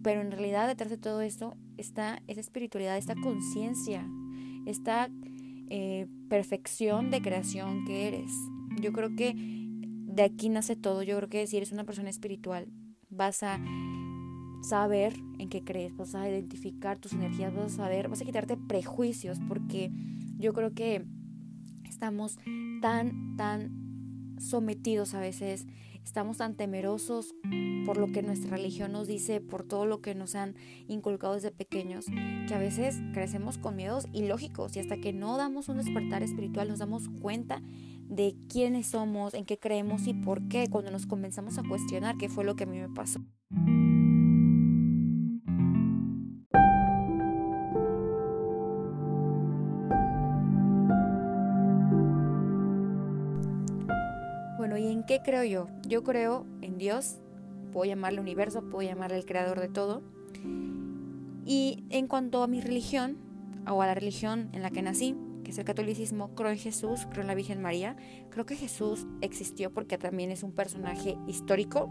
pero 0.02 0.20
en 0.20 0.32
realidad 0.32 0.66
detrás 0.66 0.90
de 0.90 0.98
todo 0.98 1.22
esto 1.22 1.56
está 1.76 2.20
esa 2.26 2.40
espiritualidad, 2.40 2.98
esta 2.98 3.14
conciencia, 3.14 4.04
esta 4.66 5.08
eh, 5.70 6.08
perfección 6.28 7.10
de 7.10 7.22
creación 7.22 7.84
que 7.86 8.08
eres. 8.08 8.32
Yo 8.80 8.92
creo 8.92 9.14
que 9.14 9.34
de 9.36 10.22
aquí 10.24 10.48
nace 10.48 10.74
todo, 10.74 11.04
yo 11.04 11.16
creo 11.16 11.28
que 11.28 11.46
si 11.46 11.56
eres 11.56 11.70
una 11.70 11.84
persona 11.84 12.10
espiritual 12.10 12.66
vas 13.10 13.44
a 13.44 13.60
saber 14.62 15.14
en 15.38 15.48
qué 15.48 15.62
crees, 15.62 15.96
vas 15.96 16.16
a 16.16 16.28
identificar 16.28 16.98
tus 16.98 17.12
energías, 17.12 17.54
vas 17.54 17.74
a 17.74 17.76
saber, 17.76 18.08
vas 18.08 18.20
a 18.20 18.24
quitarte 18.24 18.56
prejuicios, 18.56 19.38
porque 19.46 19.92
yo 20.36 20.52
creo 20.52 20.74
que 20.74 21.04
estamos 21.98 22.38
tan, 22.80 23.36
tan 23.36 24.36
sometidos 24.38 25.14
a 25.14 25.20
veces, 25.20 25.66
estamos 26.04 26.36
tan 26.36 26.54
temerosos 26.54 27.34
por 27.86 27.96
lo 27.96 28.06
que 28.12 28.22
nuestra 28.22 28.52
religión 28.52 28.92
nos 28.92 29.08
dice, 29.08 29.40
por 29.40 29.64
todo 29.64 29.84
lo 29.84 30.00
que 30.00 30.14
nos 30.14 30.36
han 30.36 30.54
inculcado 30.86 31.34
desde 31.34 31.50
pequeños, 31.50 32.06
que 32.46 32.54
a 32.54 32.58
veces 32.58 33.00
crecemos 33.14 33.58
con 33.58 33.74
miedos 33.74 34.06
ilógicos 34.12 34.76
y 34.76 34.78
hasta 34.78 34.98
que 34.98 35.12
no 35.12 35.36
damos 35.36 35.68
un 35.68 35.78
despertar 35.78 36.22
espiritual 36.22 36.68
nos 36.68 36.78
damos 36.78 37.08
cuenta 37.20 37.62
de 38.08 38.36
quiénes 38.48 38.86
somos, 38.86 39.34
en 39.34 39.44
qué 39.44 39.58
creemos 39.58 40.06
y 40.06 40.14
por 40.14 40.46
qué, 40.46 40.68
cuando 40.70 40.92
nos 40.92 41.06
comenzamos 41.06 41.58
a 41.58 41.64
cuestionar 41.64 42.16
qué 42.16 42.28
fue 42.28 42.44
lo 42.44 42.54
que 42.54 42.62
a 42.62 42.68
mí 42.68 42.78
me 42.78 42.90
pasó. 42.90 43.18
¿Qué 55.08 55.22
creo 55.24 55.42
yo? 55.42 55.66
Yo 55.88 56.04
creo 56.04 56.46
en 56.60 56.78
Dios, 56.78 57.18
puedo 57.72 57.84
llamarle 57.84 58.20
universo, 58.20 58.62
puedo 58.62 58.88
llamarle 58.88 59.16
el 59.16 59.24
creador 59.24 59.58
de 59.58 59.68
todo. 59.68 60.02
Y 61.44 61.82
en 61.90 62.06
cuanto 62.06 62.44
a 62.44 62.46
mi 62.46 62.60
religión, 62.60 63.16
o 63.66 63.82
a 63.82 63.86
la 63.86 63.94
religión 63.94 64.50
en 64.52 64.62
la 64.62 64.70
que 64.70 64.82
nací, 64.82 65.16
que 65.42 65.50
es 65.50 65.58
el 65.58 65.64
catolicismo, 65.64 66.32
creo 66.36 66.50
en 66.50 66.58
Jesús, 66.58 67.08
creo 67.10 67.22
en 67.22 67.26
la 67.26 67.34
Virgen 67.34 67.60
María. 67.60 67.96
Creo 68.30 68.46
que 68.46 68.54
Jesús 68.54 69.04
existió 69.20 69.72
porque 69.72 69.98
también 69.98 70.30
es 70.30 70.44
un 70.44 70.52
personaje 70.52 71.16
histórico. 71.26 71.90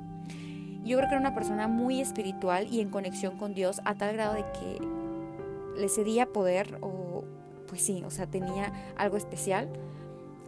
Yo 0.85 0.95
creo 0.97 1.09
que 1.09 1.15
era 1.15 1.19
una 1.19 1.35
persona 1.35 1.67
muy 1.67 1.99
espiritual 1.99 2.67
y 2.71 2.79
en 2.79 2.89
conexión 2.89 3.37
con 3.37 3.53
Dios 3.53 3.81
a 3.83 3.95
tal 3.95 4.13
grado 4.13 4.35
de 4.35 4.45
que 4.53 5.81
le 5.81 5.89
cedía 5.89 6.27
poder 6.27 6.77
o 6.79 7.25
pues 7.67 7.81
sí, 7.81 8.01
o 8.05 8.11
sea, 8.11 8.27
tenía 8.27 8.71
algo 8.95 9.17
especial. 9.17 9.67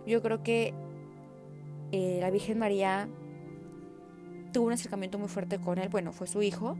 Yo 0.08 0.22
creo 0.22 0.41
que 0.41 0.74
eh, 1.91 2.19
la 2.22 2.29
Virgen 2.29 2.60
María 2.60 3.08
tuvo 4.51 4.67
un 4.67 4.74
acercamiento 4.74 5.19
muy 5.19 5.27
fuerte 5.27 5.60
con 5.60 5.77
él, 5.77 5.89
bueno, 5.89 6.12
fue 6.12 6.27
su 6.27 6.41
hijo, 6.41 6.77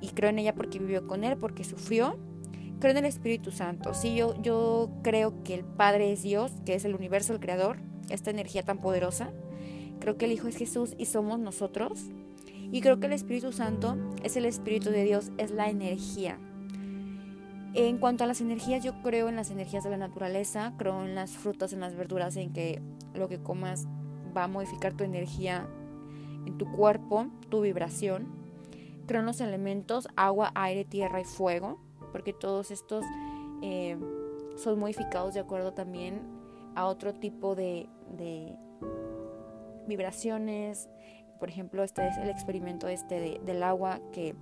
y 0.00 0.08
creo 0.08 0.30
en 0.30 0.38
ella 0.38 0.54
porque 0.54 0.78
vivió 0.78 1.06
con 1.06 1.24
él, 1.24 1.36
porque 1.36 1.64
sufrió. 1.64 2.18
Creo 2.78 2.90
en 2.90 2.98
el 2.98 3.04
Espíritu 3.06 3.52
Santo, 3.52 3.94
sí, 3.94 4.14
yo, 4.14 4.40
yo 4.42 4.90
creo 5.02 5.42
que 5.42 5.54
el 5.54 5.64
Padre 5.64 6.12
es 6.12 6.22
Dios, 6.22 6.52
que 6.66 6.74
es 6.74 6.84
el 6.84 6.94
universo, 6.94 7.32
el 7.32 7.40
Creador, 7.40 7.78
esta 8.10 8.30
energía 8.30 8.62
tan 8.62 8.78
poderosa. 8.78 9.32
Creo 9.98 10.18
que 10.18 10.26
el 10.26 10.32
Hijo 10.32 10.48
es 10.48 10.56
Jesús 10.56 10.94
y 10.98 11.06
somos 11.06 11.38
nosotros. 11.38 12.10
Y 12.70 12.82
creo 12.82 13.00
que 13.00 13.06
el 13.06 13.14
Espíritu 13.14 13.52
Santo 13.52 13.96
es 14.22 14.36
el 14.36 14.44
Espíritu 14.44 14.90
de 14.90 15.04
Dios, 15.04 15.30
es 15.38 15.52
la 15.52 15.70
energía. 15.70 16.38
En 17.72 17.98
cuanto 17.98 18.24
a 18.24 18.26
las 18.26 18.40
energías, 18.40 18.84
yo 18.84 19.00
creo 19.02 19.28
en 19.28 19.36
las 19.36 19.50
energías 19.50 19.84
de 19.84 19.90
la 19.90 19.96
naturaleza, 19.96 20.74
creo 20.76 21.04
en 21.04 21.14
las 21.14 21.32
frutas, 21.32 21.72
en 21.72 21.80
las 21.80 21.94
verduras, 21.94 22.36
en 22.36 22.52
que 22.52 22.82
lo 23.14 23.28
que 23.28 23.38
comas 23.38 23.86
va 24.36 24.44
a 24.44 24.48
modificar 24.48 24.92
tu 24.92 25.04
energía 25.04 25.66
en 26.46 26.58
tu 26.58 26.70
cuerpo, 26.72 27.26
tu 27.48 27.60
vibración. 27.60 28.26
Creo 29.06 29.20
en 29.20 29.26
los 29.26 29.40
elementos 29.40 30.08
agua, 30.16 30.50
aire, 30.54 30.84
tierra 30.84 31.20
y 31.20 31.24
fuego, 31.24 31.78
porque 32.12 32.32
todos 32.32 32.70
estos 32.70 33.04
eh, 33.62 33.96
son 34.56 34.78
modificados 34.78 35.34
de 35.34 35.40
acuerdo 35.40 35.72
también 35.72 36.20
a 36.74 36.86
otro 36.86 37.14
tipo 37.14 37.54
de, 37.54 37.88
de 38.16 38.56
vibraciones. 39.86 40.88
Por 41.38 41.48
ejemplo, 41.48 41.82
este 41.82 42.06
es 42.06 42.16
el 42.18 42.30
experimento 42.30 42.88
este 42.88 43.40
del 43.44 43.62
agua 43.62 44.00
que 44.12 44.34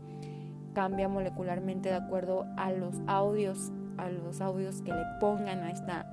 cambia 0.74 1.08
molecularmente 1.08 1.88
de 1.88 1.94
acuerdo 1.94 2.46
a 2.56 2.72
los 2.72 2.96
audios, 3.06 3.72
a 3.96 4.08
los 4.10 4.40
audios 4.40 4.82
que 4.82 4.92
le 4.92 5.04
pongan 5.20 5.60
a 5.60 5.70
esta, 5.70 6.06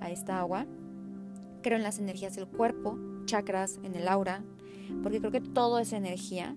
a 0.00 0.10
esta 0.10 0.40
agua. 0.40 0.66
Creo 1.62 1.76
en 1.76 1.82
las 1.82 1.98
energías 1.98 2.36
del 2.36 2.46
cuerpo, 2.46 2.98
chakras, 3.26 3.80
en 3.82 3.94
el 3.94 4.08
aura, 4.08 4.44
porque 5.02 5.18
creo 5.18 5.30
que 5.30 5.40
todo 5.40 5.78
es 5.78 5.92
energía 5.92 6.56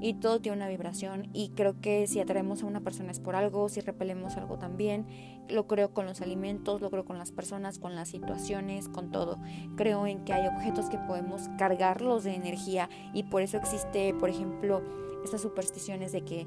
y 0.00 0.14
todo 0.14 0.40
tiene 0.40 0.56
una 0.56 0.68
vibración 0.68 1.28
y 1.32 1.50
creo 1.50 1.80
que 1.80 2.06
si 2.06 2.20
atraemos 2.20 2.62
a 2.62 2.66
una 2.66 2.80
persona 2.80 3.10
es 3.10 3.20
por 3.20 3.36
algo, 3.36 3.68
si 3.68 3.80
repelemos 3.80 4.36
algo 4.36 4.58
también, 4.58 5.06
lo 5.48 5.66
creo 5.66 5.92
con 5.92 6.06
los 6.06 6.20
alimentos, 6.20 6.80
lo 6.80 6.90
creo 6.90 7.04
con 7.04 7.18
las 7.18 7.32
personas, 7.32 7.78
con 7.78 7.94
las 7.94 8.08
situaciones, 8.08 8.88
con 8.88 9.10
todo. 9.10 9.38
Creo 9.76 10.06
en 10.06 10.24
que 10.24 10.32
hay 10.32 10.46
objetos 10.46 10.88
que 10.88 10.98
podemos 10.98 11.48
cargarlos 11.58 12.24
de 12.24 12.34
energía 12.34 12.88
y 13.12 13.24
por 13.24 13.42
eso 13.42 13.56
existe, 13.56 14.14
por 14.14 14.30
ejemplo, 14.30 14.82
estas 15.24 15.40
supersticiones 15.40 16.12
de 16.12 16.22
que 16.24 16.46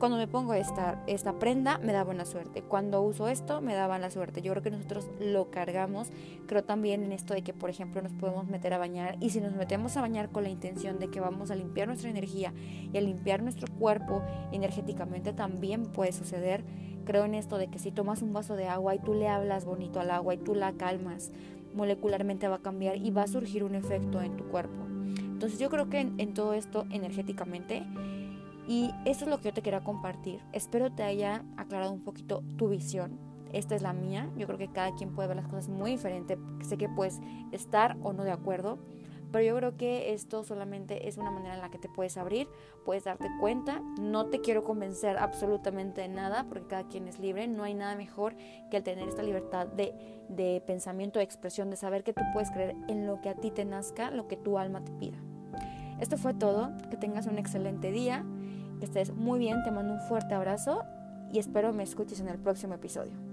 cuando 0.00 0.16
me 0.16 0.26
pongo 0.26 0.54
esta, 0.54 1.04
esta 1.06 1.38
prenda 1.38 1.76
me 1.76 1.92
da 1.92 2.02
buena 2.04 2.24
suerte, 2.24 2.62
cuando 2.62 3.02
uso 3.02 3.28
esto 3.28 3.60
me 3.60 3.74
da 3.74 3.86
buena 3.86 4.10
suerte. 4.10 4.40
Yo 4.40 4.50
creo 4.52 4.62
que 4.62 4.70
nosotros 4.70 5.10
lo 5.20 5.50
cargamos, 5.50 6.08
creo 6.46 6.64
también 6.64 7.04
en 7.04 7.12
esto 7.12 7.34
de 7.34 7.42
que, 7.42 7.52
por 7.52 7.68
ejemplo, 7.68 8.00
nos 8.00 8.12
podemos 8.14 8.48
meter 8.48 8.72
a 8.72 8.78
bañar 8.78 9.18
y 9.20 9.28
si 9.28 9.42
nos 9.42 9.52
metemos 9.52 9.98
a 9.98 10.00
bañar 10.00 10.30
con 10.30 10.42
la 10.42 10.48
intención 10.48 10.98
de 10.98 11.10
que 11.10 11.20
vamos 11.20 11.50
a 11.50 11.54
limpiar 11.54 11.86
nuestra 11.86 12.08
energía 12.08 12.54
y 12.92 12.96
a 12.96 13.00
limpiar 13.02 13.42
nuestro 13.42 13.68
cuerpo 13.78 14.22
energéticamente, 14.52 15.34
también 15.34 15.84
puede 15.84 16.12
suceder. 16.12 16.64
Creo 17.04 17.26
en 17.26 17.34
esto 17.34 17.58
de 17.58 17.68
que 17.68 17.78
si 17.78 17.92
tomas 17.92 18.22
un 18.22 18.32
vaso 18.32 18.56
de 18.56 18.68
agua 18.68 18.94
y 18.94 19.00
tú 19.00 19.12
le 19.12 19.28
hablas 19.28 19.66
bonito 19.66 20.00
al 20.00 20.10
agua 20.10 20.32
y 20.32 20.38
tú 20.38 20.54
la 20.54 20.72
calmas, 20.72 21.30
molecularmente 21.74 22.48
va 22.48 22.56
a 22.56 22.62
cambiar 22.62 22.96
y 22.96 23.10
va 23.10 23.24
a 23.24 23.28
surgir 23.28 23.64
un 23.64 23.74
efecto 23.74 24.22
en 24.22 24.36
tu 24.38 24.44
cuerpo. 24.44 24.86
Entonces 25.18 25.58
yo 25.58 25.70
creo 25.70 25.88
que 25.88 26.00
en, 26.00 26.34
todo 26.34 26.54
esto 26.54 26.86
energéticamente 26.90 27.82
y 28.70 28.94
eso 29.04 29.24
es 29.24 29.30
lo 29.30 29.38
que 29.38 29.48
yo 29.48 29.52
te 29.52 29.62
quería 29.62 29.80
compartir. 29.80 30.40
Espero 30.52 30.92
te 30.92 31.02
haya 31.02 31.44
aclarado 31.56 31.90
un 31.90 32.04
poquito 32.04 32.44
tu 32.56 32.68
visión. 32.68 33.18
Esta 33.52 33.74
es 33.74 33.82
la 33.82 33.92
mía. 33.92 34.30
Yo 34.36 34.46
creo 34.46 34.58
que 34.60 34.70
cada 34.70 34.94
quien 34.94 35.12
puede 35.12 35.26
ver 35.26 35.38
las 35.38 35.48
cosas 35.48 35.68
muy 35.68 35.90
diferente. 35.90 36.38
Sé 36.62 36.78
que 36.78 36.88
puedes 36.88 37.18
estar 37.50 37.96
o 38.04 38.12
no 38.12 38.22
de 38.22 38.30
acuerdo. 38.30 38.78
Pero 39.32 39.44
yo 39.44 39.56
creo 39.56 39.76
que 39.76 40.12
esto 40.12 40.44
solamente 40.44 41.08
es 41.08 41.18
una 41.18 41.32
manera 41.32 41.56
en 41.56 41.62
la 41.62 41.70
que 41.72 41.78
te 41.78 41.88
puedes 41.88 42.16
abrir, 42.16 42.46
puedes 42.84 43.02
darte 43.02 43.26
cuenta. 43.40 43.82
No 44.00 44.26
te 44.26 44.40
quiero 44.40 44.62
convencer 44.62 45.18
absolutamente 45.18 46.02
de 46.02 46.08
nada, 46.08 46.46
porque 46.48 46.68
cada 46.68 46.86
quien 46.86 47.08
es 47.08 47.18
libre. 47.18 47.48
No 47.48 47.64
hay 47.64 47.74
nada 47.74 47.96
mejor 47.96 48.36
que 48.70 48.76
el 48.76 48.84
tener 48.84 49.08
esta 49.08 49.24
libertad 49.24 49.66
de, 49.66 49.94
de 50.28 50.62
pensamiento, 50.64 51.18
de 51.18 51.24
expresión, 51.24 51.70
de 51.70 51.76
saber 51.76 52.04
que 52.04 52.12
tú 52.12 52.22
puedes 52.32 52.52
creer 52.52 52.76
en 52.86 53.08
lo 53.08 53.20
que 53.20 53.30
a 53.30 53.34
ti 53.34 53.50
te 53.50 53.64
nazca, 53.64 54.12
lo 54.12 54.28
que 54.28 54.36
tu 54.36 54.58
alma 54.58 54.84
te 54.84 54.92
pida. 54.92 55.18
Esto 56.00 56.16
fue 56.16 56.34
todo. 56.34 56.70
Que 56.88 56.96
tengas 56.96 57.26
un 57.26 57.38
excelente 57.38 57.90
día, 57.92 58.24
que 58.80 58.86
estés 58.86 59.14
muy 59.14 59.38
bien. 59.38 59.62
Te 59.62 59.70
mando 59.70 59.92
un 59.92 60.00
fuerte 60.00 60.34
abrazo 60.34 60.84
y 61.32 61.38
espero 61.38 61.72
me 61.72 61.84
escuches 61.84 62.18
en 62.20 62.28
el 62.28 62.38
próximo 62.38 62.74
episodio. 62.74 63.29